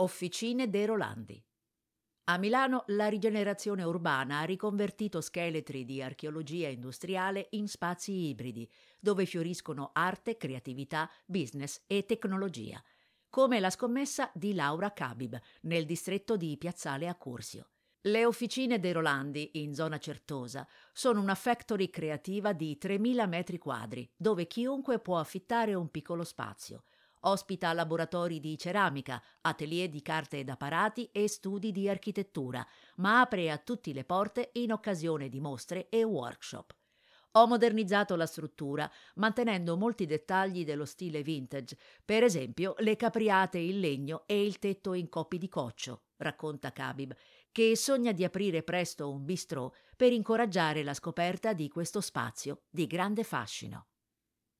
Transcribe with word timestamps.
Officine 0.00 0.70
De 0.70 0.86
Rolandi. 0.86 1.44
A 2.26 2.38
Milano 2.38 2.84
la 2.88 3.08
rigenerazione 3.08 3.82
urbana 3.82 4.38
ha 4.38 4.44
riconvertito 4.44 5.20
scheletri 5.20 5.84
di 5.84 6.00
archeologia 6.00 6.68
industriale 6.68 7.48
in 7.50 7.66
spazi 7.66 8.28
ibridi, 8.28 8.70
dove 9.00 9.26
fioriscono 9.26 9.90
arte, 9.92 10.36
creatività, 10.36 11.10
business 11.26 11.82
e 11.88 12.04
tecnologia, 12.06 12.80
come 13.28 13.58
la 13.58 13.70
scommessa 13.70 14.30
di 14.34 14.54
Laura 14.54 14.92
Cabib 14.92 15.36
nel 15.62 15.84
distretto 15.84 16.36
di 16.36 16.56
Piazzale 16.56 17.08
Accursio. 17.08 17.70
Le 18.02 18.24
officine 18.24 18.78
De 18.78 18.92
Rolandi, 18.92 19.50
in 19.54 19.74
zona 19.74 19.98
Certosa, 19.98 20.64
sono 20.92 21.20
una 21.20 21.34
factory 21.34 21.90
creativa 21.90 22.52
di 22.52 22.78
3.000 22.80 23.26
metri 23.26 23.58
quadri, 23.58 24.08
dove 24.16 24.46
chiunque 24.46 25.00
può 25.00 25.18
affittare 25.18 25.74
un 25.74 25.90
piccolo 25.90 26.22
spazio– 26.22 26.84
Ospita 27.20 27.72
laboratori 27.72 28.38
di 28.38 28.56
ceramica, 28.56 29.22
atelier 29.40 29.88
di 29.88 30.02
carte 30.02 30.38
ed 30.38 30.48
apparati 30.48 31.08
e 31.12 31.28
studi 31.28 31.72
di 31.72 31.88
architettura, 31.88 32.64
ma 32.96 33.20
apre 33.20 33.50
a 33.50 33.58
tutti 33.58 33.92
le 33.92 34.04
porte 34.04 34.50
in 34.54 34.72
occasione 34.72 35.28
di 35.28 35.40
mostre 35.40 35.88
e 35.88 36.04
workshop. 36.04 36.74
Ho 37.32 37.46
modernizzato 37.46 38.16
la 38.16 38.26
struttura, 38.26 38.90
mantenendo 39.16 39.76
molti 39.76 40.06
dettagli 40.06 40.64
dello 40.64 40.84
stile 40.84 41.22
vintage, 41.22 41.76
per 42.04 42.22
esempio 42.22 42.74
le 42.78 42.96
capriate 42.96 43.58
in 43.58 43.80
legno 43.80 44.22
e 44.26 44.44
il 44.44 44.58
tetto 44.58 44.94
in 44.94 45.08
coppi 45.08 45.38
di 45.38 45.48
coccio, 45.48 46.04
racconta 46.16 46.72
Kabib, 46.72 47.14
che 47.52 47.76
sogna 47.76 48.12
di 48.12 48.24
aprire 48.24 48.62
presto 48.62 49.10
un 49.10 49.24
bistrò 49.24 49.70
per 49.96 50.12
incoraggiare 50.12 50.82
la 50.82 50.94
scoperta 50.94 51.52
di 51.52 51.68
questo 51.68 52.00
spazio 52.00 52.62
di 52.70 52.86
grande 52.86 53.24
fascino. 53.24 53.88